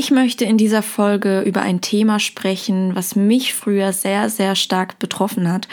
Ich 0.00 0.10
möchte 0.10 0.46
in 0.46 0.56
dieser 0.56 0.80
Folge 0.80 1.42
über 1.42 1.60
ein 1.60 1.82
Thema 1.82 2.20
sprechen, 2.20 2.96
was 2.96 3.16
mich 3.16 3.52
früher 3.52 3.92
sehr, 3.92 4.30
sehr 4.30 4.54
stark 4.54 4.98
betroffen 4.98 5.52
hat. 5.52 5.68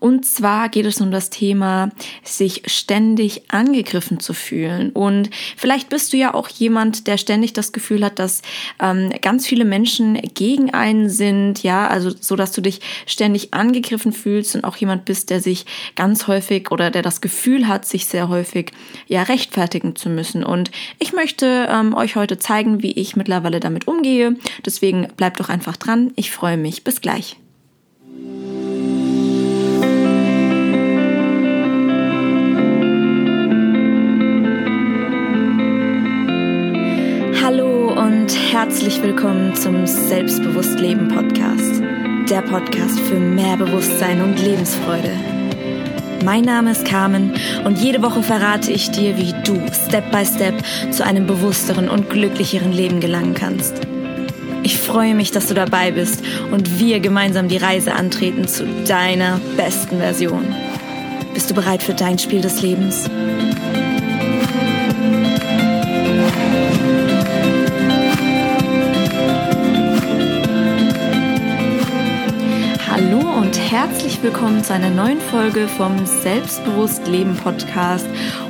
Und 0.00 0.26
zwar 0.26 0.68
geht 0.68 0.86
es 0.86 1.00
um 1.00 1.10
das 1.10 1.30
Thema, 1.30 1.90
sich 2.22 2.62
ständig 2.66 3.50
angegriffen 3.50 4.20
zu 4.20 4.34
fühlen. 4.34 4.90
Und 4.90 5.30
vielleicht 5.56 5.88
bist 5.88 6.12
du 6.12 6.16
ja 6.16 6.34
auch 6.34 6.48
jemand, 6.48 7.06
der 7.06 7.18
ständig 7.18 7.52
das 7.52 7.72
Gefühl 7.72 8.04
hat, 8.04 8.18
dass 8.18 8.42
ähm, 8.80 9.10
ganz 9.22 9.46
viele 9.46 9.64
Menschen 9.64 10.14
gegen 10.34 10.72
einen 10.74 11.08
sind, 11.08 11.62
ja, 11.62 11.86
also 11.86 12.10
so, 12.20 12.36
dass 12.36 12.52
du 12.52 12.60
dich 12.60 12.80
ständig 13.06 13.54
angegriffen 13.54 14.12
fühlst 14.12 14.54
und 14.54 14.64
auch 14.64 14.76
jemand 14.76 15.04
bist, 15.04 15.30
der 15.30 15.40
sich 15.40 15.66
ganz 15.96 16.26
häufig 16.26 16.70
oder 16.70 16.90
der 16.90 17.02
das 17.02 17.20
Gefühl 17.20 17.66
hat, 17.66 17.86
sich 17.86 18.06
sehr 18.06 18.28
häufig 18.28 18.72
ja 19.06 19.22
rechtfertigen 19.22 19.96
zu 19.96 20.08
müssen. 20.08 20.44
Und 20.44 20.70
ich 20.98 21.12
möchte 21.12 21.68
ähm, 21.70 21.94
euch 21.94 22.16
heute 22.16 22.38
zeigen, 22.38 22.82
wie 22.82 22.92
ich 22.92 23.16
mittlerweile 23.16 23.48
mittlerweile 23.48 23.60
damit 23.60 23.86
umgehe. 23.86 24.36
Deswegen 24.64 25.08
bleibt 25.16 25.40
doch 25.40 25.48
einfach 25.48 25.76
dran. 25.76 26.12
Ich 26.16 26.30
freue 26.30 26.56
mich. 26.56 26.84
Bis 26.84 27.00
gleich. 27.00 27.36
Und 38.28 38.52
herzlich 38.52 39.00
willkommen 39.00 39.54
zum 39.56 39.86
Selbstbewusst 39.86 40.78
Leben 40.78 41.08
Podcast. 41.08 41.80
Der 42.28 42.42
Podcast 42.42 43.00
für 43.00 43.18
mehr 43.18 43.56
Bewusstsein 43.56 44.20
und 44.20 44.38
Lebensfreude. 44.38 45.12
Mein 46.26 46.44
Name 46.44 46.72
ist 46.72 46.84
Carmen 46.84 47.32
und 47.64 47.78
jede 47.78 48.02
Woche 48.02 48.22
verrate 48.22 48.70
ich 48.70 48.90
dir, 48.90 49.16
wie 49.16 49.32
du 49.44 49.58
Step 49.72 50.12
by 50.12 50.26
Step 50.26 50.62
zu 50.90 51.06
einem 51.06 51.26
bewussteren 51.26 51.88
und 51.88 52.10
glücklicheren 52.10 52.70
Leben 52.70 53.00
gelangen 53.00 53.32
kannst. 53.32 53.80
Ich 54.62 54.76
freue 54.76 55.14
mich, 55.14 55.30
dass 55.30 55.46
du 55.46 55.54
dabei 55.54 55.92
bist 55.92 56.22
und 56.52 56.78
wir 56.78 57.00
gemeinsam 57.00 57.48
die 57.48 57.56
Reise 57.56 57.94
antreten 57.94 58.46
zu 58.46 58.66
deiner 58.86 59.40
besten 59.56 60.00
Version. 60.00 60.54
Bist 61.32 61.48
du 61.48 61.54
bereit 61.54 61.82
für 61.82 61.94
dein 61.94 62.18
Spiel 62.18 62.42
des 62.42 62.60
Lebens? 62.60 63.08
Herzlich 74.18 74.34
willkommen 74.34 74.64
zu 74.64 74.74
einer 74.74 74.90
neuen 74.90 75.20
Folge 75.20 75.68
vom 75.68 76.04
Selbstbewusst 76.04 77.06
Leben 77.06 77.36
Podcast. 77.36 78.04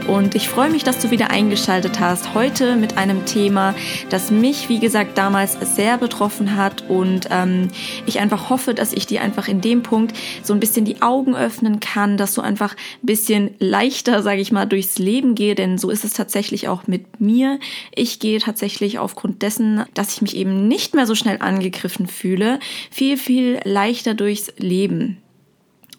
Und 0.06 0.34
ich 0.34 0.48
freue 0.48 0.70
mich, 0.70 0.82
dass 0.82 0.98
du 1.00 1.10
wieder 1.10 1.30
eingeschaltet 1.30 2.00
hast. 2.00 2.32
Heute 2.32 2.74
mit 2.76 2.96
einem 2.96 3.26
Thema, 3.26 3.74
das 4.08 4.30
mich, 4.30 4.70
wie 4.70 4.78
gesagt, 4.78 5.18
damals 5.18 5.58
sehr 5.74 5.98
betroffen 5.98 6.56
hat. 6.56 6.88
Und 6.88 7.28
ähm, 7.30 7.68
ich 8.06 8.18
einfach 8.18 8.48
hoffe, 8.48 8.72
dass 8.72 8.94
ich 8.94 9.06
dir 9.06 9.20
einfach 9.20 9.46
in 9.46 9.60
dem 9.60 9.82
Punkt 9.82 10.16
so 10.42 10.54
ein 10.54 10.60
bisschen 10.60 10.86
die 10.86 11.02
Augen 11.02 11.36
öffnen 11.36 11.80
kann, 11.80 12.16
dass 12.16 12.32
du 12.32 12.40
einfach 12.40 12.74
ein 12.74 13.06
bisschen 13.06 13.50
leichter, 13.58 14.22
sage 14.22 14.40
ich 14.40 14.50
mal, 14.50 14.64
durchs 14.64 14.98
Leben 14.98 15.34
gehe. 15.34 15.54
Denn 15.54 15.76
so 15.76 15.90
ist 15.90 16.04
es 16.04 16.14
tatsächlich 16.14 16.68
auch 16.68 16.86
mit 16.86 17.20
mir. 17.20 17.58
Ich 17.94 18.20
gehe 18.20 18.38
tatsächlich 18.38 18.98
aufgrund 18.98 19.42
dessen, 19.42 19.84
dass 19.92 20.14
ich 20.14 20.22
mich 20.22 20.34
eben 20.34 20.66
nicht 20.66 20.94
mehr 20.94 21.06
so 21.06 21.14
schnell 21.14 21.36
angegriffen 21.40 22.06
fühle, 22.06 22.58
viel, 22.90 23.18
viel 23.18 23.60
leichter 23.64 24.14
durchs 24.14 24.50
Leben. 24.56 25.18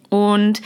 Und 0.09 0.61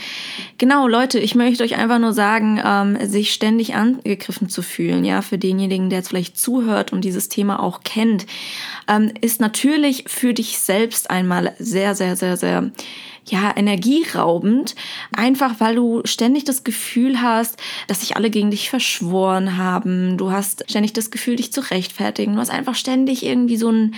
genau, 0.56 0.88
Leute, 0.88 1.18
ich 1.18 1.34
möchte 1.34 1.64
euch 1.64 1.76
einfach 1.76 1.98
nur 1.98 2.12
sagen, 2.12 2.60
ähm, 2.64 2.98
sich 3.06 3.32
ständig 3.32 3.74
angegriffen 3.74 4.48
zu 4.48 4.62
fühlen, 4.62 5.04
ja, 5.04 5.20
für 5.20 5.38
denjenigen, 5.38 5.90
der 5.90 5.98
jetzt 5.98 6.08
vielleicht 6.08 6.38
zuhört 6.38 6.92
und 6.92 7.02
dieses 7.02 7.28
Thema 7.28 7.62
auch 7.62 7.82
kennt, 7.82 8.26
ähm, 8.88 9.12
ist 9.20 9.40
natürlich 9.40 10.04
für 10.06 10.32
dich 10.32 10.58
selbst 10.58 11.10
einmal 11.10 11.54
sehr, 11.58 11.94
sehr, 11.94 12.16
sehr, 12.16 12.36
sehr 12.36 12.70
ja, 13.26 13.52
energieraubend, 13.56 14.74
einfach 15.12 15.58
weil 15.58 15.76
du 15.76 16.02
ständig 16.04 16.44
das 16.44 16.64
Gefühl 16.64 17.22
hast, 17.22 17.56
dass 17.86 18.00
sich 18.00 18.16
alle 18.16 18.30
gegen 18.30 18.50
dich 18.50 18.68
verschworen 18.68 19.56
haben. 19.56 20.18
Du 20.18 20.30
hast 20.30 20.64
ständig 20.68 20.92
das 20.92 21.10
Gefühl, 21.10 21.36
dich 21.36 21.52
zu 21.52 21.60
rechtfertigen. 21.62 22.34
Du 22.34 22.40
hast 22.40 22.50
einfach 22.50 22.74
ständig 22.74 23.24
irgendwie 23.24 23.56
so 23.56 23.70
ein, 23.70 23.94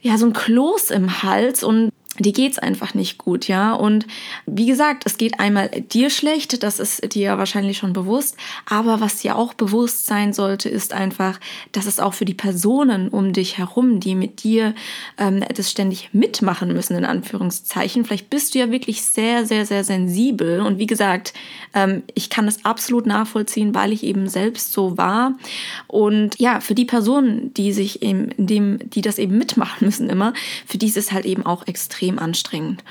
ja, 0.00 0.18
so 0.18 0.26
ein 0.26 0.32
Kloß 0.32 0.90
im 0.90 1.22
Hals 1.22 1.62
und 1.62 1.92
die 2.18 2.32
geht's 2.32 2.58
einfach 2.58 2.92
nicht 2.92 3.16
gut, 3.16 3.48
ja. 3.48 3.72
Und 3.72 4.06
wie 4.44 4.66
gesagt, 4.66 5.04
es 5.06 5.16
geht 5.16 5.40
einmal 5.40 5.68
dir 5.70 6.10
schlecht, 6.10 6.62
das 6.62 6.78
ist 6.78 7.14
dir 7.14 7.38
wahrscheinlich 7.38 7.78
schon 7.78 7.94
bewusst. 7.94 8.36
Aber 8.66 9.00
was 9.00 9.16
dir 9.16 9.36
auch 9.36 9.54
bewusst 9.54 10.04
sein 10.04 10.34
sollte, 10.34 10.68
ist 10.68 10.92
einfach, 10.92 11.40
dass 11.72 11.86
es 11.86 11.98
auch 11.98 12.12
für 12.12 12.26
die 12.26 12.34
Personen 12.34 13.08
um 13.08 13.32
dich 13.32 13.56
herum, 13.56 13.98
die 13.98 14.14
mit 14.14 14.42
dir 14.44 14.74
ähm, 15.16 15.42
das 15.54 15.70
ständig 15.70 16.10
mitmachen 16.12 16.74
müssen, 16.74 16.96
in 16.98 17.06
Anführungszeichen. 17.06 18.04
Vielleicht 18.04 18.28
bist 18.28 18.54
du 18.54 18.58
ja 18.58 18.70
wirklich 18.70 19.02
sehr, 19.02 19.46
sehr, 19.46 19.64
sehr 19.64 19.82
sensibel. 19.82 20.60
Und 20.60 20.78
wie 20.78 20.86
gesagt, 20.86 21.32
ähm, 21.72 22.02
ich 22.14 22.28
kann 22.28 22.44
das 22.44 22.64
absolut 22.66 23.06
nachvollziehen, 23.06 23.74
weil 23.74 23.90
ich 23.90 24.02
eben 24.02 24.28
selbst 24.28 24.72
so 24.72 24.98
war. 24.98 25.38
Und 25.86 26.38
ja, 26.38 26.60
für 26.60 26.74
die 26.74 26.84
Personen, 26.84 27.54
die 27.54 27.72
sich 27.72 28.02
eben, 28.02 28.34
dem, 28.36 28.78
die 28.90 29.00
das 29.00 29.16
eben 29.16 29.38
mitmachen 29.38 29.86
müssen 29.86 30.10
immer, 30.10 30.34
für 30.66 30.76
die 30.76 30.88
ist 30.88 30.98
es 30.98 31.10
halt 31.10 31.24
eben 31.24 31.46
auch 31.46 31.66
extrem 31.66 32.01
extrem 32.02 32.18
anstrengend. 32.18 32.84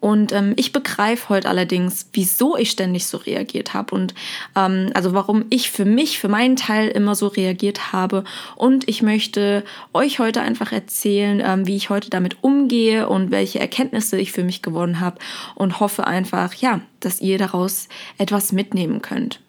Und 0.00 0.30
ähm, 0.30 0.52
ich 0.54 0.72
begreife 0.72 1.28
heute 1.28 1.48
allerdings, 1.48 2.08
wieso 2.12 2.56
ich 2.56 2.70
ständig 2.70 3.06
so 3.06 3.16
reagiert 3.16 3.74
habe 3.74 3.96
und 3.96 4.14
ähm, 4.54 4.90
also 4.94 5.12
warum 5.12 5.46
ich 5.50 5.72
für 5.72 5.84
mich, 5.84 6.20
für 6.20 6.28
meinen 6.28 6.54
Teil 6.54 6.88
immer 6.88 7.16
so 7.16 7.26
reagiert 7.26 7.92
habe. 7.92 8.22
Und 8.54 8.88
ich 8.88 9.02
möchte 9.02 9.64
euch 9.92 10.20
heute 10.20 10.40
einfach 10.40 10.70
erzählen, 10.70 11.42
ähm, 11.44 11.66
wie 11.66 11.74
ich 11.74 11.90
heute 11.90 12.10
damit 12.10 12.44
umgehe 12.44 13.08
und 13.08 13.32
welche 13.32 13.58
Erkenntnisse 13.58 14.20
ich 14.20 14.30
für 14.30 14.44
mich 14.44 14.62
gewonnen 14.62 15.00
habe 15.00 15.18
und 15.56 15.80
hoffe 15.80 16.06
einfach, 16.06 16.54
ja, 16.54 16.80
dass 17.00 17.20
ihr 17.20 17.38
daraus 17.38 17.88
etwas 18.18 18.52
mitnehmen 18.52 19.02
könnt. 19.02 19.40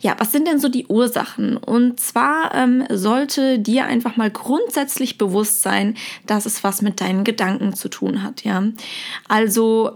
Ja, 0.00 0.16
was 0.18 0.32
sind 0.32 0.46
denn 0.46 0.58
so 0.58 0.68
die 0.68 0.86
Ursachen? 0.86 1.56
Und 1.56 2.00
zwar 2.00 2.54
ähm, 2.54 2.84
sollte 2.90 3.58
dir 3.58 3.86
einfach 3.86 4.16
mal 4.16 4.30
grundsätzlich 4.30 5.18
bewusst 5.18 5.62
sein, 5.62 5.96
dass 6.26 6.46
es 6.46 6.64
was 6.64 6.82
mit 6.82 7.00
deinen 7.00 7.24
Gedanken 7.24 7.74
zu 7.74 7.88
tun 7.88 8.22
hat. 8.22 8.44
Ja, 8.44 8.62
also 9.28 9.92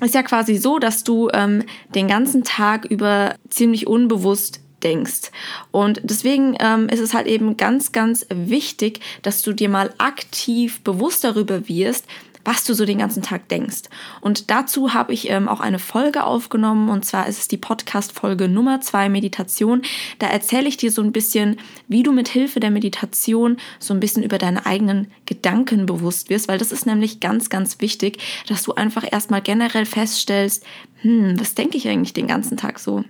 ist 0.00 0.14
ja 0.14 0.22
quasi 0.22 0.56
so, 0.56 0.78
dass 0.78 1.04
du 1.04 1.28
ähm, 1.32 1.64
den 1.94 2.06
ganzen 2.08 2.44
Tag 2.44 2.84
über 2.84 3.34
ziemlich 3.48 3.86
unbewusst 3.86 4.60
denkst. 4.82 5.32
Und 5.72 6.00
deswegen 6.04 6.56
ähm, 6.60 6.88
ist 6.88 7.00
es 7.00 7.14
halt 7.14 7.26
eben 7.26 7.56
ganz, 7.56 7.92
ganz 7.92 8.26
wichtig, 8.28 9.00
dass 9.22 9.42
du 9.42 9.52
dir 9.52 9.68
mal 9.68 9.92
aktiv 9.98 10.80
bewusst 10.82 11.24
darüber 11.24 11.68
wirst, 11.68 12.06
was 12.48 12.64
du 12.64 12.72
so 12.72 12.86
den 12.86 12.96
ganzen 12.96 13.22
Tag 13.22 13.46
denkst. 13.50 13.82
Und 14.22 14.50
dazu 14.50 14.94
habe 14.94 15.12
ich 15.12 15.28
ähm, 15.28 15.48
auch 15.48 15.60
eine 15.60 15.78
Folge 15.78 16.24
aufgenommen 16.24 16.88
und 16.88 17.04
zwar 17.04 17.28
ist 17.28 17.38
es 17.38 17.46
die 17.46 17.58
Podcast-Folge 17.58 18.48
Nummer 18.48 18.80
zwei 18.80 19.10
Meditation. 19.10 19.82
Da 20.18 20.28
erzähle 20.28 20.66
ich 20.66 20.78
dir 20.78 20.90
so 20.90 21.02
ein 21.02 21.12
bisschen, 21.12 21.58
wie 21.88 22.02
du 22.02 22.10
mit 22.10 22.28
Hilfe 22.28 22.58
der 22.58 22.70
Meditation 22.70 23.58
so 23.78 23.92
ein 23.92 24.00
bisschen 24.00 24.22
über 24.22 24.38
deine 24.38 24.64
eigenen 24.64 25.10
Gedanken 25.26 25.84
bewusst 25.84 26.30
wirst, 26.30 26.48
weil 26.48 26.56
das 26.56 26.72
ist 26.72 26.86
nämlich 26.86 27.20
ganz, 27.20 27.50
ganz 27.50 27.82
wichtig, 27.82 28.16
dass 28.46 28.62
du 28.62 28.72
einfach 28.72 29.04
erstmal 29.12 29.42
generell 29.42 29.84
feststellst, 29.84 30.64
hm, 31.02 31.38
was 31.38 31.54
denke 31.54 31.76
ich 31.76 31.86
eigentlich 31.86 32.14
den 32.14 32.28
ganzen 32.28 32.56
Tag 32.56 32.78
so? 32.78 33.04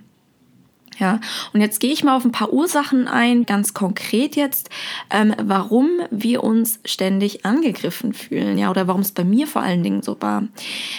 Ja, 0.99 1.21
und 1.53 1.61
jetzt 1.61 1.79
gehe 1.79 1.93
ich 1.93 2.03
mal 2.03 2.17
auf 2.17 2.25
ein 2.25 2.33
paar 2.33 2.51
Ursachen 2.51 3.07
ein, 3.07 3.45
ganz 3.45 3.73
konkret 3.73 4.35
jetzt, 4.35 4.69
ähm, 5.09 5.33
warum 5.41 5.87
wir 6.11 6.43
uns 6.43 6.79
ständig 6.83 7.45
angegriffen 7.45 8.13
fühlen, 8.13 8.57
ja, 8.57 8.69
oder 8.69 8.87
warum 8.87 9.01
es 9.01 9.13
bei 9.13 9.23
mir 9.23 9.47
vor 9.47 9.61
allen 9.61 9.81
Dingen 9.81 10.01
so 10.01 10.17
war. 10.21 10.43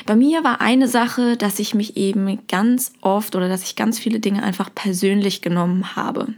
Bei 0.07 0.17
mir 0.17 0.43
war 0.43 0.63
eine 0.63 0.89
Sache, 0.89 1.37
dass 1.37 1.59
ich 1.59 1.75
mich 1.75 1.99
eben 1.99 2.39
ganz 2.49 2.93
oft 3.03 3.37
oder 3.37 3.49
dass 3.49 3.65
ich 3.65 3.77
ganz 3.77 3.99
viele 3.99 4.21
Dinge 4.21 4.43
einfach 4.43 4.75
persönlich 4.75 5.43
genommen 5.43 5.95
habe. 5.97 6.29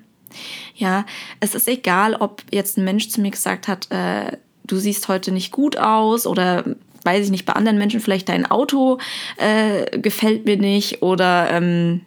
Ja, 0.74 1.04
es 1.40 1.54
ist 1.54 1.68
egal, 1.68 2.14
ob 2.14 2.42
jetzt 2.50 2.78
ein 2.78 2.84
Mensch 2.84 3.10
zu 3.10 3.20
mir 3.20 3.30
gesagt 3.30 3.68
hat, 3.68 3.90
äh, 3.90 4.38
du 4.64 4.76
siehst 4.76 5.06
heute 5.08 5.30
nicht 5.30 5.52
gut 5.52 5.76
aus 5.76 6.26
oder 6.26 6.64
weiß 7.04 7.26
ich 7.26 7.30
nicht, 7.30 7.46
bei 7.46 7.52
anderen 7.52 7.78
Menschen 7.78 8.00
vielleicht 8.00 8.28
dein 8.28 8.50
Auto 8.50 8.98
äh, 9.36 9.98
gefällt 9.98 10.46
mir 10.46 10.56
nicht 10.56 11.02
oder 11.02 11.50
ähm, 11.50 12.02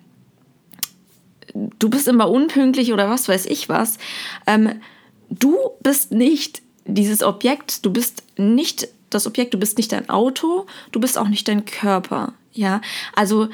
du 1.79 1.89
bist 1.89 2.07
immer 2.07 2.29
unpünktlich 2.29 2.93
oder 2.93 3.09
was 3.09 3.27
weiß 3.27 3.45
ich 3.45 3.69
was. 3.69 3.97
Ähm, 4.45 4.81
du 5.29 5.55
bist 5.81 6.11
nicht 6.11 6.61
dieses 6.85 7.23
Objekt, 7.23 7.85
du 7.85 7.91
bist 7.91 8.23
nicht 8.37 8.87
das 9.09 9.25
Objekt, 9.25 9.53
du 9.53 9.59
bist 9.59 9.77
nicht 9.77 9.91
dein 9.91 10.09
Auto, 10.09 10.65
du 10.91 10.99
bist 10.99 11.17
auch 11.17 11.27
nicht 11.27 11.47
dein 11.47 11.65
Körper. 11.65 12.33
Ja, 12.53 12.81
also 13.15 13.49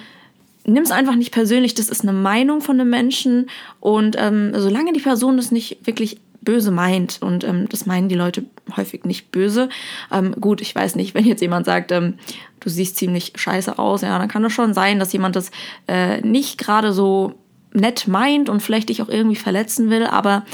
nimm 0.66 0.84
es 0.84 0.92
einfach 0.92 1.16
nicht 1.16 1.32
persönlich, 1.32 1.74
das 1.74 1.90
ist 1.90 2.02
eine 2.02 2.14
Meinung 2.14 2.62
von 2.62 2.80
einem 2.80 2.90
Menschen 2.90 3.50
und 3.80 4.16
ähm, 4.20 4.52
solange 4.56 4.94
die 4.94 5.00
Person 5.00 5.38
das 5.38 5.52
nicht 5.52 5.86
wirklich 5.86 6.20
böse 6.42 6.72
meint 6.72 7.22
und 7.22 7.44
ähm, 7.44 7.70
das 7.70 7.86
meinen 7.86 8.10
die 8.10 8.16
Leute 8.16 8.46
häufig 8.76 9.06
nicht 9.06 9.32
böse. 9.32 9.70
Ähm, 10.12 10.36
gut, 10.40 10.62
ich 10.62 10.74
weiß 10.74 10.96
nicht, 10.96 11.14
wenn 11.14 11.26
jetzt 11.26 11.42
jemand 11.42 11.66
sagt, 11.66 11.92
ähm, 11.92 12.16
du 12.60 12.70
siehst 12.70 12.98
ziemlich 12.98 13.34
scheiße 13.36 13.78
aus, 13.78 14.02
ja, 14.02 14.18
dann 14.18 14.28
kann 14.28 14.44
es 14.44 14.54
schon 14.54 14.74
sein, 14.74 15.00
dass 15.00 15.14
jemand 15.14 15.36
das 15.36 15.52
äh, 15.88 16.22
nicht 16.22 16.58
gerade 16.58 16.94
so 16.94 17.36
nett 17.74 18.08
meint 18.08 18.50
und 18.50 18.62
vielleicht 18.62 18.90
dich 18.90 19.02
auch 19.02 19.10
irgendwie 19.10 19.36
verletzen 19.36 19.90
will, 19.90 20.06
aber 20.06 20.46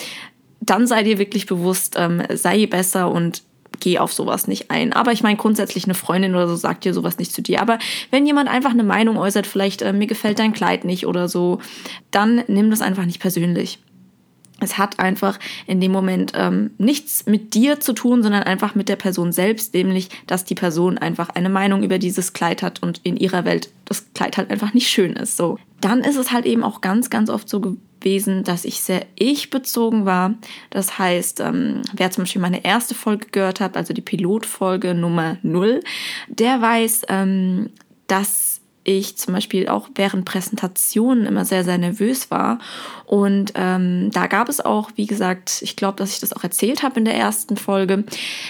dann 0.59 0.87
sei 0.87 1.03
dir 1.03 1.17
wirklich 1.17 1.45
bewusst, 1.45 1.95
ähm, 1.97 2.23
sei 2.33 2.65
besser 2.65 3.11
und 3.11 3.43
geh 3.79 3.99
auf 3.99 4.13
sowas 4.13 4.47
nicht 4.47 4.71
ein. 4.71 4.93
Aber 4.93 5.11
ich 5.11 5.23
meine, 5.23 5.37
grundsätzlich 5.37 5.85
eine 5.85 5.93
Freundin 5.93 6.35
oder 6.35 6.47
so 6.47 6.55
sagt 6.55 6.83
dir 6.83 6.93
sowas 6.93 7.19
nicht 7.19 7.31
zu 7.31 7.41
dir. 7.41 7.61
Aber 7.61 7.79
wenn 8.11 8.25
jemand 8.25 8.49
einfach 8.49 8.71
eine 8.71 8.83
Meinung 8.83 9.17
äußert, 9.17 9.45
vielleicht 9.45 9.81
äh, 9.81 9.93
mir 9.93 10.07
gefällt 10.07 10.39
dein 10.39 10.53
Kleid 10.53 10.83
nicht 10.83 11.05
oder 11.05 11.27
so, 11.27 11.59
dann 12.11 12.43
nimm 12.47 12.69
das 12.69 12.81
einfach 12.81 13.05
nicht 13.05 13.19
persönlich. 13.19 13.79
Es 14.59 14.77
hat 14.77 14.99
einfach 14.99 15.39
in 15.67 15.79
dem 15.79 15.91
Moment 15.91 16.33
ähm, 16.35 16.71
nichts 16.77 17.25
mit 17.27 17.53
dir 17.53 17.79
zu 17.79 17.93
tun, 17.93 18.23
sondern 18.23 18.43
einfach 18.43 18.73
mit 18.73 18.89
der 18.89 18.95
Person 18.95 19.31
selbst, 19.31 19.73
nämlich, 19.73 20.09
dass 20.25 20.45
die 20.45 20.55
Person 20.55 20.97
einfach 20.97 21.29
eine 21.29 21.49
Meinung 21.49 21.83
über 21.83 21.99
dieses 21.99 22.33
Kleid 22.33 22.63
hat 22.63 22.81
und 22.81 22.99
in 23.03 23.17
ihrer 23.17 23.45
Welt 23.45 23.69
das 23.85 24.13
Kleid 24.13 24.37
halt 24.37 24.49
einfach 24.49 24.73
nicht 24.73 24.89
schön 24.89 25.13
ist. 25.13 25.37
So. 25.37 25.59
Dann 25.79 26.01
ist 26.01 26.17
es 26.17 26.31
halt 26.31 26.45
eben 26.45 26.63
auch 26.63 26.81
ganz, 26.81 27.11
ganz 27.11 27.29
oft 27.29 27.47
so 27.47 27.61
gewesen, 27.61 28.43
dass 28.43 28.65
ich 28.65 28.81
sehr 28.81 29.05
ich-bezogen 29.15 30.05
war. 30.05 30.33
Das 30.71 30.97
heißt, 30.97 31.39
ähm, 31.41 31.83
wer 31.93 32.09
zum 32.09 32.23
Beispiel 32.23 32.41
meine 32.41 32.65
erste 32.65 32.95
Folge 32.95 33.27
gehört 33.31 33.59
hat, 33.59 33.77
also 33.77 33.93
die 33.93 34.01
Pilotfolge 34.01 34.95
Nummer 34.95 35.37
0, 35.43 35.81
der 36.29 36.61
weiß, 36.61 37.03
ähm, 37.09 37.69
dass 38.07 38.56
ich 38.87 39.17
zum 39.17 39.33
Beispiel 39.33 39.67
auch 39.67 39.89
während 39.95 40.23
Präsentationen 40.23 41.25
immer 41.25 41.43
sehr, 41.43 41.65
sehr 41.65 41.77
nervös 41.77 42.31
war. 42.31 42.59
Und 43.05 43.51
ähm, 43.55 44.09
da 44.11 44.27
gab 44.27 44.47
es 44.47 44.61
auch, 44.61 44.91
wie 44.95 45.05
gesagt, 45.05 45.59
ich 45.61 45.75
glaube, 45.75 45.97
dass 45.97 46.13
ich 46.13 46.19
das 46.19 46.31
auch 46.31 46.43
erzählt 46.43 46.83
habe 46.83 46.99
in 46.99 47.05
der 47.05 47.15
ersten 47.15 47.57
Folge, 47.57 48.05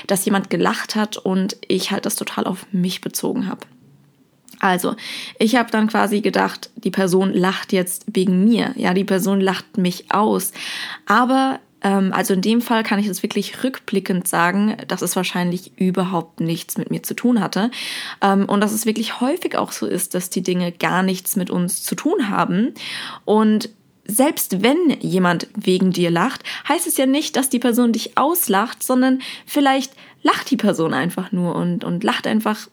dass 0.05 0.25
jemand 0.25 0.51
gelacht 0.51 0.95
hat 0.95 1.17
und 1.17 1.57
ich 1.67 1.89
halt 1.89 2.05
das 2.05 2.15
total 2.15 2.45
auf 2.45 2.67
mich 2.71 3.01
bezogen 3.01 3.47
habe. 3.47 3.61
Also, 4.59 4.95
ich 5.39 5.55
habe 5.55 5.71
dann 5.71 5.87
quasi 5.87 6.21
gedacht, 6.21 6.69
die 6.75 6.91
Person 6.91 7.33
lacht 7.33 7.73
jetzt 7.73 8.05
wegen 8.13 8.43
mir. 8.43 8.73
Ja, 8.75 8.93
die 8.93 9.03
Person 9.03 9.41
lacht 9.41 9.77
mich 9.77 10.11
aus. 10.11 10.51
Aber, 11.07 11.59
also 12.11 12.33
in 12.33 12.41
dem 12.41 12.61
Fall 12.61 12.83
kann 12.83 12.99
ich 12.99 13.07
das 13.07 13.23
wirklich 13.23 13.63
rückblickend 13.63 14.27
sagen, 14.27 14.77
dass 14.87 15.01
es 15.01 15.15
wahrscheinlich 15.15 15.77
überhaupt 15.77 16.39
nichts 16.39 16.77
mit 16.77 16.89
mir 16.89 17.03
zu 17.03 17.13
tun 17.13 17.39
hatte. 17.39 17.71
Ähm, 18.21 18.45
und 18.45 18.61
dass 18.61 18.73
es 18.73 18.85
wirklich 18.85 19.21
häufig 19.21 19.57
auch 19.57 19.71
so 19.71 19.85
ist, 19.85 20.15
dass 20.15 20.29
die 20.29 20.41
Dinge 20.41 20.71
gar 20.71 21.03
nichts 21.03 21.35
mit 21.35 21.49
uns 21.49 21.83
zu 21.83 21.95
tun 21.95 22.29
haben. 22.29 22.73
Und 23.25 23.69
selbst 24.05 24.63
wenn 24.63 24.97
jemand 25.01 25.47
wegen 25.55 25.91
dir 25.91 26.09
lacht, 26.09 26.43
heißt 26.67 26.87
es 26.87 26.97
ja 26.97 27.05
nicht, 27.05 27.35
dass 27.35 27.49
die 27.49 27.59
Person 27.59 27.91
dich 27.91 28.17
auslacht, 28.17 28.81
sondern 28.81 29.19
vielleicht 29.45 29.93
lacht 30.23 30.49
die 30.49 30.57
Person 30.57 30.93
einfach 30.93 31.31
nur 31.31 31.55
und, 31.55 31.83
und 31.83 32.03
lacht 32.03 32.25
einfach 32.25 32.67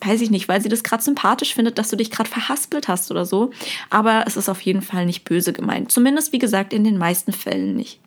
weiß 0.00 0.20
ich 0.20 0.30
nicht, 0.30 0.48
weil 0.48 0.60
sie 0.60 0.68
das 0.68 0.84
gerade 0.84 1.02
sympathisch 1.02 1.54
findet, 1.54 1.76
dass 1.78 1.90
du 1.90 1.96
dich 1.96 2.12
gerade 2.12 2.30
verhaspelt 2.30 2.86
hast 2.86 3.10
oder 3.10 3.24
so. 3.24 3.50
Aber 3.90 4.24
es 4.26 4.36
ist 4.36 4.48
auf 4.48 4.60
jeden 4.60 4.82
Fall 4.82 5.06
nicht 5.06 5.24
böse 5.24 5.52
gemeint. 5.52 5.90
Zumindest, 5.90 6.32
wie 6.32 6.38
gesagt, 6.38 6.72
in 6.72 6.84
den 6.84 6.98
meisten 6.98 7.32
Fällen 7.32 7.74
nicht. 7.74 7.98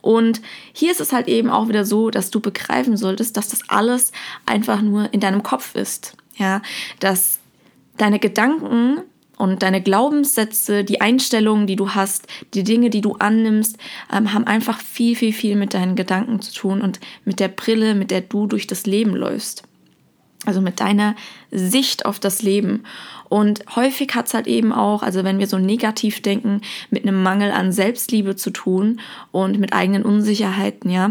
Und 0.00 0.40
hier 0.72 0.92
ist 0.92 1.00
es 1.00 1.12
halt 1.12 1.28
eben 1.28 1.50
auch 1.50 1.68
wieder 1.68 1.84
so, 1.84 2.10
dass 2.10 2.30
du 2.30 2.40
begreifen 2.40 2.96
solltest, 2.96 3.36
dass 3.36 3.48
das 3.48 3.60
alles 3.68 4.12
einfach 4.44 4.82
nur 4.82 5.12
in 5.12 5.20
deinem 5.20 5.42
Kopf 5.42 5.74
ist. 5.74 6.16
Ja, 6.36 6.60
dass 7.00 7.38
deine 7.96 8.18
Gedanken 8.18 9.00
und 9.36 9.62
deine 9.62 9.82
Glaubenssätze, 9.82 10.84
die 10.84 11.00
Einstellungen, 11.00 11.66
die 11.66 11.76
du 11.76 11.90
hast, 11.90 12.26
die 12.54 12.64
Dinge, 12.64 12.90
die 12.90 13.00
du 13.00 13.14
annimmst, 13.14 13.76
ähm, 14.12 14.32
haben 14.32 14.46
einfach 14.46 14.80
viel, 14.80 15.14
viel, 15.16 15.32
viel 15.32 15.56
mit 15.56 15.74
deinen 15.74 15.96
Gedanken 15.96 16.40
zu 16.40 16.52
tun 16.52 16.80
und 16.80 17.00
mit 17.24 17.40
der 17.40 17.48
Brille, 17.48 17.94
mit 17.94 18.10
der 18.10 18.22
du 18.22 18.46
durch 18.46 18.66
das 18.66 18.86
Leben 18.86 19.14
läufst. 19.14 19.62
Also 20.46 20.60
mit 20.60 20.80
deiner 20.80 21.14
Sicht 21.50 22.06
auf 22.06 22.18
das 22.18 22.42
Leben. 22.42 22.84
Und 23.28 23.64
häufig 23.74 24.14
hat 24.14 24.28
es 24.28 24.34
halt 24.34 24.46
eben 24.46 24.72
auch, 24.72 25.02
also 25.02 25.24
wenn 25.24 25.38
wir 25.38 25.46
so 25.46 25.58
negativ 25.58 26.22
denken, 26.22 26.62
mit 26.90 27.02
einem 27.02 27.22
Mangel 27.22 27.50
an 27.50 27.72
Selbstliebe 27.72 28.36
zu 28.36 28.50
tun 28.50 29.00
und 29.32 29.58
mit 29.58 29.72
eigenen 29.72 30.04
Unsicherheiten, 30.04 30.90
ja, 30.90 31.10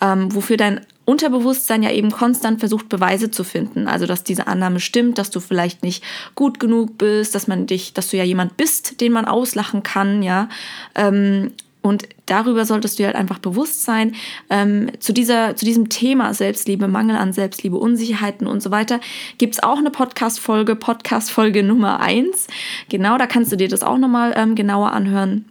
ähm, 0.00 0.34
wofür 0.34 0.56
dein 0.56 0.80
Unterbewusstsein 1.04 1.82
ja 1.82 1.90
eben 1.90 2.10
konstant 2.10 2.60
versucht, 2.60 2.88
Beweise 2.88 3.30
zu 3.30 3.42
finden. 3.42 3.88
Also, 3.88 4.06
dass 4.06 4.22
diese 4.22 4.46
Annahme 4.46 4.80
stimmt, 4.80 5.18
dass 5.18 5.30
du 5.30 5.40
vielleicht 5.40 5.82
nicht 5.82 6.04
gut 6.34 6.60
genug 6.60 6.98
bist, 6.98 7.34
dass 7.34 7.48
man 7.48 7.66
dich, 7.66 7.92
dass 7.94 8.08
du 8.08 8.16
ja 8.16 8.24
jemand 8.24 8.56
bist, 8.56 9.00
den 9.00 9.12
man 9.12 9.24
auslachen 9.24 9.82
kann, 9.82 10.22
ja. 10.22 10.48
Ähm, 10.94 11.52
und 11.82 12.08
darüber 12.26 12.64
solltest 12.64 12.98
du 12.98 13.04
halt 13.04 13.16
einfach 13.16 13.38
bewusst 13.38 13.82
sein. 13.82 14.14
Ähm, 14.50 14.90
zu, 15.00 15.12
dieser, 15.12 15.56
zu 15.56 15.64
diesem 15.64 15.88
Thema 15.88 16.34
Selbstliebe, 16.34 16.88
Mangel 16.88 17.16
an 17.16 17.32
Selbstliebe, 17.32 17.76
Unsicherheiten 17.76 18.46
und 18.46 18.62
so 18.62 18.70
weiter 18.70 19.00
gibt 19.38 19.54
es 19.54 19.62
auch 19.62 19.78
eine 19.78 19.90
Podcast-Folge, 19.90 20.76
Podcast-Folge 20.76 21.62
Nummer 21.62 22.00
eins. 22.00 22.46
Genau, 22.88 23.16
da 23.18 23.26
kannst 23.26 23.50
du 23.52 23.56
dir 23.56 23.68
das 23.68 23.82
auch 23.82 23.98
nochmal 23.98 24.34
ähm, 24.36 24.54
genauer 24.54 24.92
anhören. 24.92 25.46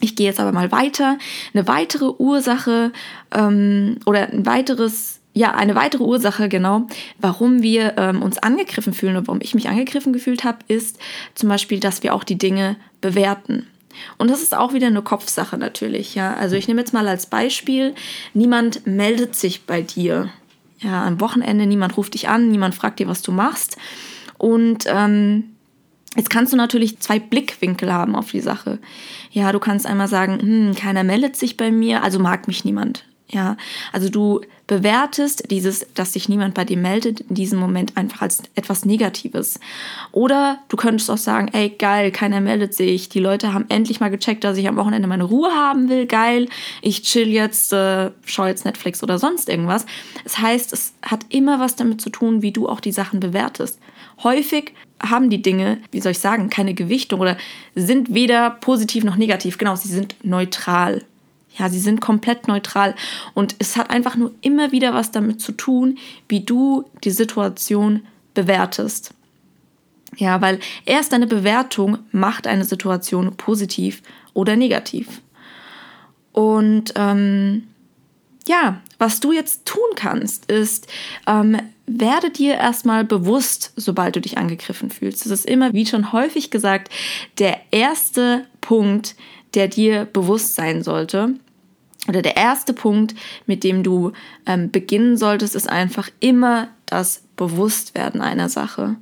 Ich 0.00 0.16
gehe 0.16 0.26
jetzt 0.26 0.40
aber 0.40 0.52
mal 0.52 0.70
weiter. 0.70 1.18
Eine 1.54 1.66
weitere 1.66 2.12
Ursache 2.18 2.92
ähm, 3.34 3.98
oder 4.06 4.30
ein 4.30 4.46
weiteres 4.46 5.20
ja, 5.36 5.52
eine 5.52 5.74
weitere 5.74 6.04
Ursache, 6.04 6.48
genau, 6.48 6.86
warum 7.18 7.60
wir 7.60 7.94
ähm, 7.98 8.22
uns 8.22 8.38
angegriffen 8.38 8.92
fühlen 8.92 9.16
oder 9.16 9.26
warum 9.26 9.40
ich 9.42 9.52
mich 9.52 9.68
angegriffen 9.68 10.12
gefühlt 10.12 10.44
habe, 10.44 10.58
ist 10.68 11.00
zum 11.34 11.48
Beispiel, 11.48 11.80
dass 11.80 12.04
wir 12.04 12.14
auch 12.14 12.22
die 12.22 12.38
Dinge 12.38 12.76
bewerten. 13.00 13.66
Und 14.18 14.30
das 14.30 14.42
ist 14.42 14.56
auch 14.56 14.72
wieder 14.72 14.86
eine 14.86 15.02
Kopfsache 15.02 15.58
natürlich, 15.58 16.14
ja. 16.14 16.34
Also 16.34 16.56
ich 16.56 16.68
nehme 16.68 16.80
jetzt 16.80 16.92
mal 16.92 17.08
als 17.08 17.26
Beispiel, 17.26 17.94
niemand 18.32 18.86
meldet 18.86 19.34
sich 19.34 19.64
bei 19.64 19.82
dir. 19.82 20.30
Ja, 20.80 21.04
am 21.04 21.20
Wochenende, 21.20 21.66
niemand 21.66 21.96
ruft 21.96 22.14
dich 22.14 22.28
an, 22.28 22.50
niemand 22.50 22.74
fragt 22.74 22.98
dir, 22.98 23.08
was 23.08 23.22
du 23.22 23.32
machst. 23.32 23.76
Und 24.38 24.84
ähm, 24.86 25.54
Jetzt 26.16 26.30
kannst 26.30 26.52
du 26.52 26.56
natürlich 26.56 27.00
zwei 27.00 27.18
Blickwinkel 27.18 27.92
haben 27.92 28.14
auf 28.14 28.30
die 28.30 28.40
Sache. 28.40 28.78
Ja, 29.32 29.50
du 29.50 29.58
kannst 29.58 29.84
einmal 29.84 30.08
sagen, 30.08 30.38
hm, 30.40 30.74
keiner 30.76 31.02
meldet 31.02 31.36
sich 31.36 31.56
bei 31.56 31.70
mir, 31.72 32.04
also 32.04 32.20
mag 32.20 32.46
mich 32.46 32.64
niemand. 32.64 33.04
Ja, 33.34 33.56
also 33.92 34.08
du 34.08 34.42
bewertest 34.68 35.50
dieses, 35.50 35.84
dass 35.94 36.12
sich 36.12 36.28
niemand 36.28 36.54
bei 36.54 36.64
dir 36.64 36.76
meldet, 36.76 37.20
in 37.20 37.34
diesem 37.34 37.58
Moment 37.58 37.96
einfach 37.96 38.22
als 38.22 38.44
etwas 38.54 38.84
Negatives. 38.84 39.58
Oder 40.12 40.60
du 40.68 40.76
könntest 40.76 41.10
auch 41.10 41.18
sagen, 41.18 41.48
ey, 41.52 41.70
geil, 41.70 42.12
keiner 42.12 42.40
meldet 42.40 42.74
sich. 42.74 43.08
Die 43.08 43.18
Leute 43.18 43.52
haben 43.52 43.64
endlich 43.70 43.98
mal 43.98 44.10
gecheckt, 44.10 44.44
dass 44.44 44.56
ich 44.56 44.68
am 44.68 44.76
Wochenende 44.76 45.08
meine 45.08 45.24
Ruhe 45.24 45.50
haben 45.50 45.88
will. 45.88 46.06
Geil, 46.06 46.46
ich 46.80 47.02
chill 47.02 47.28
jetzt, 47.28 47.72
äh, 47.72 48.12
schau 48.24 48.46
jetzt 48.46 48.64
Netflix 48.64 49.02
oder 49.02 49.18
sonst 49.18 49.48
irgendwas. 49.48 49.84
Das 50.22 50.38
heißt, 50.38 50.72
es 50.72 50.94
hat 51.02 51.26
immer 51.30 51.58
was 51.58 51.74
damit 51.74 52.00
zu 52.00 52.10
tun, 52.10 52.40
wie 52.40 52.52
du 52.52 52.68
auch 52.68 52.78
die 52.78 52.92
Sachen 52.92 53.18
bewertest. 53.18 53.80
Häufig 54.22 54.74
haben 55.02 55.28
die 55.28 55.42
Dinge, 55.42 55.78
wie 55.90 56.00
soll 56.00 56.12
ich 56.12 56.20
sagen, 56.20 56.50
keine 56.50 56.74
Gewichtung 56.74 57.18
oder 57.18 57.36
sind 57.74 58.14
weder 58.14 58.50
positiv 58.50 59.02
noch 59.02 59.16
negativ. 59.16 59.58
Genau, 59.58 59.74
sie 59.74 59.88
sind 59.88 60.14
neutral. 60.22 61.02
Ja, 61.56 61.68
sie 61.68 61.78
sind 61.78 62.00
komplett 62.00 62.48
neutral 62.48 62.94
und 63.32 63.54
es 63.58 63.76
hat 63.76 63.90
einfach 63.90 64.16
nur 64.16 64.32
immer 64.40 64.72
wieder 64.72 64.92
was 64.92 65.12
damit 65.12 65.40
zu 65.40 65.52
tun, 65.52 65.98
wie 66.28 66.40
du 66.40 66.84
die 67.04 67.10
Situation 67.10 68.02
bewertest. 68.34 69.14
Ja, 70.16 70.40
weil 70.40 70.60
erst 70.84 71.12
deine 71.12 71.26
Bewertung 71.26 71.98
macht 72.12 72.46
eine 72.46 72.64
Situation 72.64 73.36
positiv 73.36 74.02
oder 74.32 74.56
negativ. 74.56 75.20
Und 76.32 76.92
ähm, 76.96 77.64
ja, 78.46 78.80
was 78.98 79.20
du 79.20 79.32
jetzt 79.32 79.64
tun 79.64 79.80
kannst, 79.96 80.50
ist, 80.50 80.88
ähm, 81.26 81.56
werde 81.86 82.30
dir 82.30 82.54
erstmal 82.54 83.04
bewusst, 83.04 83.72
sobald 83.76 84.16
du 84.16 84.20
dich 84.20 84.38
angegriffen 84.38 84.90
fühlst. 84.90 85.24
Das 85.24 85.32
ist 85.32 85.46
immer, 85.46 85.72
wie 85.72 85.86
schon 85.86 86.12
häufig 86.12 86.50
gesagt, 86.50 86.92
der 87.38 87.60
erste 87.70 88.46
Punkt, 88.60 89.16
der 89.54 89.68
dir 89.68 90.06
bewusst 90.06 90.54
sein 90.54 90.82
sollte 90.82 91.34
oder 92.08 92.22
der 92.22 92.36
erste 92.36 92.72
Punkt, 92.72 93.14
mit 93.46 93.64
dem 93.64 93.82
du 93.82 94.12
ähm, 94.46 94.70
beginnen 94.70 95.16
solltest, 95.16 95.54
ist 95.54 95.68
einfach 95.68 96.08
immer 96.20 96.68
das 96.86 97.22
Bewusstwerden 97.36 98.20
einer 98.20 98.48
Sache. 98.48 98.96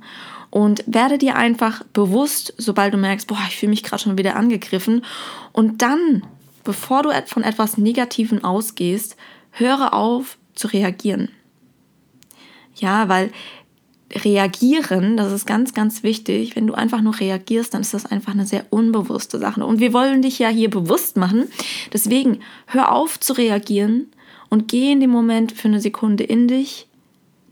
Und 0.49 0.83
werde 0.85 1.17
dir 1.17 1.35
einfach 1.35 1.83
bewusst, 1.93 2.53
sobald 2.57 2.93
du 2.93 2.97
merkst, 2.97 3.27
boah, 3.27 3.39
ich 3.47 3.57
fühle 3.57 3.71
mich 3.71 3.83
gerade 3.83 4.03
schon 4.03 4.17
wieder 4.17 4.35
angegriffen. 4.35 5.03
Und 5.51 5.81
dann, 5.81 6.23
bevor 6.63 7.03
du 7.03 7.09
von 7.25 7.43
etwas 7.43 7.77
Negativen 7.77 8.43
ausgehst, 8.43 9.17
höre 9.51 9.93
auf 9.93 10.37
zu 10.53 10.67
reagieren. 10.67 11.29
Ja, 12.75 13.09
weil 13.09 13.31
reagieren, 14.13 15.17
das 15.17 15.31
ist 15.31 15.45
ganz, 15.45 15.73
ganz 15.73 16.03
wichtig. 16.03 16.55
Wenn 16.55 16.67
du 16.67 16.73
einfach 16.73 17.01
nur 17.01 17.19
reagierst, 17.19 17.73
dann 17.73 17.81
ist 17.81 17.93
das 17.93 18.05
einfach 18.05 18.33
eine 18.33 18.45
sehr 18.45 18.65
unbewusste 18.69 19.39
Sache. 19.39 19.65
Und 19.65 19.79
wir 19.79 19.93
wollen 19.93 20.21
dich 20.21 20.39
ja 20.39 20.49
hier 20.49 20.69
bewusst 20.69 21.17
machen. 21.17 21.45
Deswegen 21.91 22.39
hör 22.67 22.91
auf 22.91 23.19
zu 23.19 23.33
reagieren 23.33 24.07
und 24.49 24.67
geh 24.67 24.91
in 24.91 24.99
dem 24.99 25.09
Moment 25.09 25.51
für 25.51 25.67
eine 25.67 25.81
Sekunde 25.81 26.23
in 26.23 26.47
dich. 26.47 26.87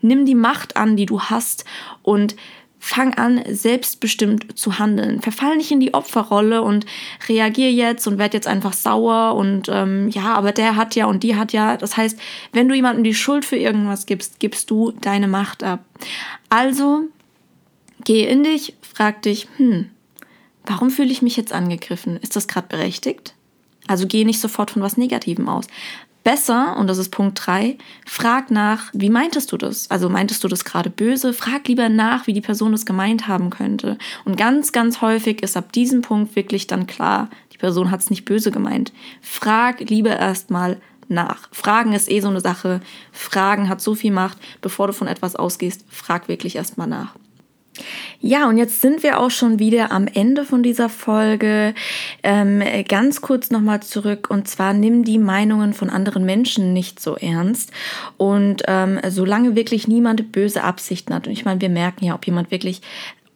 Nimm 0.01 0.25
die 0.25 0.35
Macht 0.35 0.77
an, 0.77 0.95
die 0.95 1.05
du 1.05 1.21
hast 1.21 1.65
und 2.01 2.35
fang 2.83 3.13
an, 3.13 3.41
selbstbestimmt 3.47 4.57
zu 4.57 4.79
handeln. 4.79 5.21
Verfall 5.21 5.55
nicht 5.55 5.71
in 5.71 5.79
die 5.79 5.93
Opferrolle 5.93 6.63
und 6.63 6.87
reagier 7.29 7.71
jetzt 7.71 8.07
und 8.07 8.17
werd 8.17 8.33
jetzt 8.33 8.47
einfach 8.47 8.73
sauer 8.73 9.35
und 9.35 9.69
ähm, 9.69 10.09
ja, 10.09 10.33
aber 10.33 10.51
der 10.51 10.75
hat 10.75 10.95
ja 10.95 11.05
und 11.05 11.21
die 11.21 11.35
hat 11.35 11.53
ja. 11.53 11.77
Das 11.77 11.95
heißt, 11.95 12.19
wenn 12.53 12.67
du 12.67 12.73
jemandem 12.73 13.03
die 13.03 13.13
Schuld 13.13 13.45
für 13.45 13.55
irgendwas 13.55 14.07
gibst, 14.07 14.39
gibst 14.39 14.71
du 14.71 14.91
deine 14.99 15.27
Macht 15.27 15.63
ab. 15.63 15.85
Also 16.49 17.03
geh 18.03 18.25
in 18.25 18.43
dich, 18.43 18.73
frag 18.81 19.21
dich, 19.21 19.47
hm, 19.57 19.91
warum 20.65 20.89
fühle 20.89 21.11
ich 21.11 21.21
mich 21.21 21.37
jetzt 21.37 21.53
angegriffen? 21.53 22.17
Ist 22.17 22.35
das 22.35 22.47
gerade 22.47 22.67
berechtigt? 22.67 23.35
Also 23.87 24.07
geh 24.07 24.25
nicht 24.25 24.41
sofort 24.41 24.71
von 24.71 24.81
was 24.81 24.97
Negativem 24.97 25.47
aus. 25.47 25.67
Besser, 26.23 26.77
und 26.77 26.87
das 26.87 26.99
ist 26.99 27.09
Punkt 27.09 27.41
3, 27.45 27.77
frag 28.05 28.51
nach, 28.51 28.91
wie 28.93 29.09
meintest 29.09 29.51
du 29.51 29.57
das? 29.57 29.89
Also 29.89 30.07
meintest 30.07 30.43
du 30.43 30.47
das 30.47 30.65
gerade 30.65 30.91
böse? 30.91 31.33
Frag 31.33 31.67
lieber 31.67 31.89
nach, 31.89 32.27
wie 32.27 32.33
die 32.33 32.41
Person 32.41 32.71
das 32.71 32.85
gemeint 32.85 33.27
haben 33.27 33.49
könnte. 33.49 33.97
Und 34.23 34.37
ganz, 34.37 34.71
ganz 34.71 35.01
häufig 35.01 35.41
ist 35.41 35.57
ab 35.57 35.71
diesem 35.71 36.01
Punkt 36.01 36.35
wirklich 36.35 36.67
dann 36.67 36.85
klar, 36.85 37.29
die 37.53 37.57
Person 37.57 37.89
hat 37.89 38.01
es 38.01 38.11
nicht 38.11 38.25
böse 38.25 38.51
gemeint. 38.51 38.93
Frag 39.21 39.79
lieber 39.79 40.15
erstmal 40.15 40.79
nach. 41.07 41.49
Fragen 41.51 41.93
ist 41.93 42.09
eh 42.09 42.21
so 42.21 42.29
eine 42.29 42.39
Sache. 42.39 42.81
Fragen 43.11 43.67
hat 43.67 43.81
so 43.81 43.95
viel 43.95 44.11
Macht. 44.11 44.37
Bevor 44.61 44.87
du 44.87 44.93
von 44.93 45.07
etwas 45.07 45.35
ausgehst, 45.35 45.85
frag 45.89 46.27
wirklich 46.27 46.55
erstmal 46.55 46.87
nach. 46.87 47.15
Ja, 48.23 48.47
und 48.47 48.57
jetzt 48.57 48.81
sind 48.81 49.01
wir 49.01 49.19
auch 49.19 49.31
schon 49.31 49.57
wieder 49.57 49.91
am 49.91 50.05
Ende 50.05 50.45
von 50.45 50.61
dieser 50.61 50.89
Folge. 50.89 51.73
Ähm, 52.21 52.61
ganz 52.87 53.21
kurz 53.21 53.49
nochmal 53.49 53.81
zurück 53.81 54.29
und 54.29 54.47
zwar 54.47 54.73
nimm 54.73 55.03
die 55.03 55.17
Meinungen 55.17 55.73
von 55.73 55.89
anderen 55.89 56.23
Menschen 56.23 56.71
nicht 56.71 56.99
so 56.99 57.15
ernst. 57.15 57.71
Und 58.17 58.61
ähm, 58.67 58.99
solange 59.09 59.55
wirklich 59.55 59.87
niemand 59.87 60.31
böse 60.31 60.63
Absichten 60.63 61.15
hat, 61.15 61.25
und 61.25 61.33
ich 61.33 61.45
meine, 61.45 61.61
wir 61.61 61.69
merken 61.69 62.05
ja, 62.05 62.13
ob 62.13 62.27
jemand 62.27 62.51
wirklich, 62.51 62.81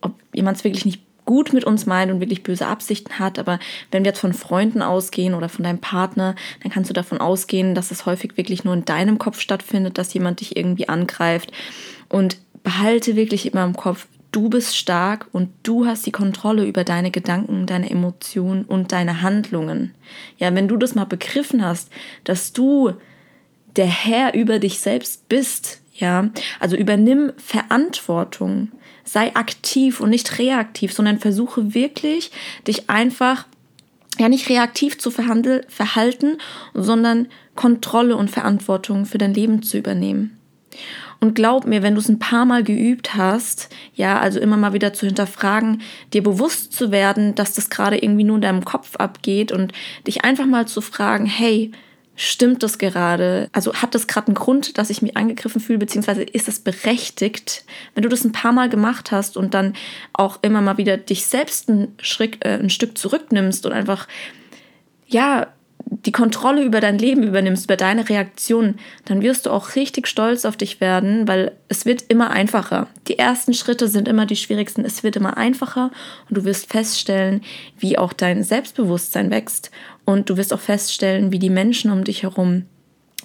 ob 0.02 0.14
jemand 0.34 0.58
es 0.58 0.64
wirklich 0.64 0.86
nicht 0.86 1.02
gut 1.26 1.52
mit 1.52 1.64
uns 1.64 1.88
meint 1.88 2.12
und 2.12 2.20
wirklich 2.20 2.44
böse 2.44 2.68
Absichten 2.68 3.18
hat, 3.18 3.40
aber 3.40 3.58
wenn 3.90 4.04
wir 4.04 4.10
jetzt 4.10 4.20
von 4.20 4.34
Freunden 4.34 4.84
ausgehen 4.84 5.34
oder 5.34 5.50
von 5.50 5.64
deinem 5.64 5.80
Partner, 5.80 6.36
dann 6.62 6.72
kannst 6.72 6.92
du 6.92 6.94
davon 6.94 7.18
ausgehen, 7.18 7.74
dass 7.74 7.90
es 7.90 8.06
häufig 8.06 8.38
wirklich 8.38 8.64
nur 8.64 8.76
in 8.76 8.86
deinem 8.86 9.18
Kopf 9.18 9.40
stattfindet, 9.40 9.98
dass 9.98 10.14
jemand 10.14 10.42
dich 10.42 10.56
irgendwie 10.56 10.88
angreift. 10.88 11.52
Und 12.08 12.38
behalte 12.66 13.16
wirklich 13.16 13.46
immer 13.46 13.64
im 13.64 13.76
Kopf, 13.76 14.08
Du 14.36 14.50
bist 14.50 14.76
stark 14.76 15.28
und 15.32 15.50
du 15.64 15.86
hast 15.86 16.06
die 16.06 16.12
Kontrolle 16.12 16.66
über 16.66 16.84
deine 16.84 17.10
Gedanken, 17.10 17.68
deine 17.68 17.90
Emotionen 17.90 18.66
und 18.66 18.92
deine 18.92 19.22
Handlungen. 19.22 19.94
Ja, 20.38 20.54
wenn 20.54 20.68
du 20.68 20.76
das 20.76 20.94
mal 20.94 21.06
begriffen 21.06 21.64
hast, 21.64 21.90
dass 22.26 22.52
du 22.52 22.92
der 23.78 23.86
Herr 23.86 24.34
über 24.34 24.60
dich 24.60 24.82
selbst 24.82 25.30
bist, 25.30 25.80
ja, 25.94 26.32
also 26.60 26.76
übernimm 26.76 27.32
Verantwortung, 27.38 28.74
sei 29.06 29.34
aktiv 29.38 30.02
und 30.02 30.10
nicht 30.10 30.38
reaktiv, 30.38 30.92
sondern 30.92 31.20
versuche 31.20 31.74
wirklich, 31.74 32.32
dich 32.68 32.90
einfach 32.90 33.46
ja 34.20 34.28
nicht 34.28 34.50
reaktiv 34.50 34.98
zu 34.98 35.12
verhalten, 35.12 36.40
sondern 36.74 37.28
Kontrolle 37.56 38.18
und 38.18 38.30
Verantwortung 38.30 39.06
für 39.06 39.18
dein 39.18 39.34
Leben 39.34 39.64
zu 39.64 39.78
übernehmen. 39.78 40.38
Und 41.20 41.34
glaub 41.34 41.66
mir, 41.66 41.82
wenn 41.82 41.96
du 41.96 42.02
es 42.02 42.10
ein 42.10 42.20
paar 42.20 42.46
Mal 42.46 42.64
geübt 42.64 43.16
hast, 43.16 43.70
ja, 43.94 44.20
also 44.20 44.40
immer 44.40 44.58
mal 44.58 44.74
wieder 44.74 44.94
zu 44.94 45.06
hinterfragen, 45.06 45.82
dir 46.14 46.24
bewusst 46.24 46.74
zu 46.74 46.92
werden, 46.92 47.36
dass 47.36 47.54
das 47.54 47.70
gerade 47.70 47.98
irgendwie 47.98 48.24
nur 48.24 48.36
in 48.36 48.42
deinem 48.42 48.66
Kopf 48.66 48.96
abgeht 48.98 49.52
und 49.52 49.74
dich 50.06 50.24
einfach 50.24 50.46
mal 50.46 50.68
zu 50.68 50.82
fragen, 50.82 51.26
hey, 51.26 51.72
stimmt 52.16 52.64
das 52.64 52.78
gerade? 52.78 53.50
Also 53.52 53.74
hat 53.74 53.94
das 53.94 54.08
gerade 54.08 54.28
einen 54.28 54.36
Grund, 54.36 54.78
dass 54.78 54.90
ich 54.90 55.02
mich 55.02 55.18
angegriffen 55.18 55.62
fühle, 55.62 55.80
beziehungsweise 55.80 56.24
ist 56.24 56.48
es 56.48 56.60
berechtigt? 56.60 57.66
Wenn 57.94 58.04
du 58.04 58.10
das 58.10 58.24
ein 58.24 58.32
paar 58.32 58.54
Mal 58.54 58.70
gemacht 58.70 59.12
hast 59.12 59.38
und 59.38 59.54
dann 59.54 59.74
auch 60.14 60.40
immer 60.42 60.62
mal 60.62 60.78
wieder 60.78 60.98
dich 60.98 61.26
selbst 61.26 61.70
ein, 61.70 61.94
Schritt, 62.02 62.44
äh, 62.46 62.58
ein 62.58 62.70
Stück 62.70 62.98
zurücknimmst 62.98 63.66
und 63.66 63.74
einfach, 63.74 64.08
ja, 65.08 65.48
die 65.88 66.12
Kontrolle 66.12 66.64
über 66.64 66.82
dein 66.82 66.98
Leben 66.98 67.24
übernimmst, 67.24 67.66
über 67.66 67.78
deine 67.78 68.08
Reaktionen, 68.08 68.80
dann 69.06 69.22
wirst 69.22 69.46
du 69.46 69.52
auch 69.52 69.76
richtig 69.76 70.08
stolz 70.08 70.46
auf 70.46 70.58
dich 70.58 70.82
werden, 70.82 71.28
weil 71.28 71.52
es 71.68 71.86
wird 71.86 72.06
immer 72.08 72.32
einfacher. 72.32 72.88
Die 73.08 73.20
ersten 73.20 73.54
Schritte 73.54 73.88
sind 73.88 74.08
immer 74.08 74.26
die 74.26 74.36
schwierigsten, 74.36 74.86
es 74.86 75.04
wird 75.04 75.16
immer 75.16 75.38
einfacher 75.38 75.92
und 76.30 76.38
du 76.38 76.46
wirst 76.46 76.72
feststellen, 76.72 77.42
wie 77.78 77.98
auch 77.98 78.14
dein 78.14 78.44
Selbstbewusstsein 78.44 79.32
wächst 79.32 79.72
und 80.06 80.30
du 80.30 80.38
wirst 80.38 80.54
auch 80.54 80.60
feststellen, 80.60 81.32
wie 81.32 81.40
die 81.40 81.50
Menschen 81.50 81.92
um 81.92 82.04
dich 82.04 82.24
herum 82.24 82.66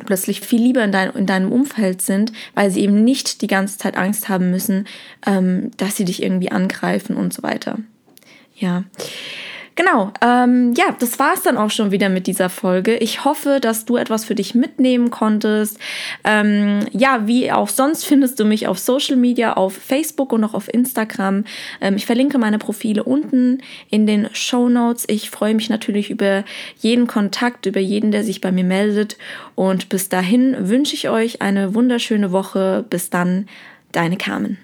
plötzlich 0.06 0.40
viel 0.40 0.62
lieber 0.62 0.82
in, 0.82 0.92
dein, 0.92 1.10
in 1.10 1.26
deinem 1.26 1.52
Umfeld 1.52 2.02
sind, 2.02 2.32
weil 2.54 2.70
sie 2.70 2.80
eben 2.80 3.04
nicht 3.04 3.42
die 3.42 3.46
ganze 3.46 3.78
Zeit 3.78 3.96
Angst 3.96 4.28
haben 4.28 4.50
müssen, 4.50 4.86
ähm, 5.26 5.70
dass 5.76 5.96
sie 5.96 6.04
dich 6.04 6.22
irgendwie 6.22 6.50
angreifen 6.50 7.16
und 7.16 7.32
so 7.32 7.42
weiter. 7.42 7.78
Ja. 8.56 8.84
Genau, 9.80 10.12
ähm, 10.20 10.74
ja, 10.76 10.94
das 10.98 11.18
war 11.18 11.32
es 11.32 11.40
dann 11.40 11.56
auch 11.56 11.70
schon 11.70 11.90
wieder 11.90 12.10
mit 12.10 12.26
dieser 12.26 12.50
Folge. 12.50 12.98
Ich 12.98 13.24
hoffe, 13.24 13.60
dass 13.62 13.86
du 13.86 13.96
etwas 13.96 14.26
für 14.26 14.34
dich 14.34 14.54
mitnehmen 14.54 15.10
konntest. 15.10 15.78
Ähm, 16.22 16.80
ja, 16.92 17.26
wie 17.26 17.50
auch 17.50 17.70
sonst 17.70 18.04
findest 18.04 18.38
du 18.38 18.44
mich 18.44 18.68
auf 18.68 18.78
Social 18.78 19.16
Media, 19.16 19.54
auf 19.54 19.72
Facebook 19.72 20.34
und 20.34 20.44
auch 20.44 20.52
auf 20.52 20.68
Instagram. 20.68 21.44
Ähm, 21.80 21.96
ich 21.96 22.04
verlinke 22.04 22.36
meine 22.36 22.58
Profile 22.58 23.04
unten 23.04 23.62
in 23.88 24.06
den 24.06 24.28
Show 24.34 24.68
Notes. 24.68 25.06
Ich 25.08 25.30
freue 25.30 25.54
mich 25.54 25.70
natürlich 25.70 26.10
über 26.10 26.44
jeden 26.80 27.06
Kontakt, 27.06 27.64
über 27.64 27.80
jeden, 27.80 28.12
der 28.12 28.22
sich 28.22 28.42
bei 28.42 28.52
mir 28.52 28.64
meldet. 28.64 29.16
Und 29.54 29.88
bis 29.88 30.10
dahin 30.10 30.68
wünsche 30.68 30.94
ich 30.94 31.08
euch 31.08 31.40
eine 31.40 31.74
wunderschöne 31.74 32.32
Woche. 32.32 32.84
Bis 32.90 33.08
dann, 33.08 33.48
deine 33.92 34.18
Carmen. 34.18 34.58